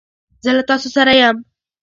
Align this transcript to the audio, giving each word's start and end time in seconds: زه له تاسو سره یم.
زه 0.43 0.51
له 0.57 0.63
تاسو 0.69 0.87
سره 0.95 1.11
یم. 1.21 1.37